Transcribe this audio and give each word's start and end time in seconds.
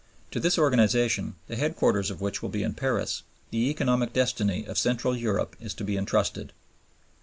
To 0.31 0.39
this 0.39 0.57
organization, 0.57 1.35
the 1.45 1.55
headquarters 1.57 2.09
of 2.09 2.21
which 2.21 2.41
will 2.41 2.49
be 2.49 2.63
in 2.63 2.73
Paris, 2.73 3.21
the 3.51 3.69
economic 3.69 4.13
destiny 4.13 4.65
of 4.65 4.79
Central 4.79 5.15
Europe 5.15 5.55
is 5.59 5.75
to 5.75 5.83
be 5.83 5.95
entrusted. 5.95 6.53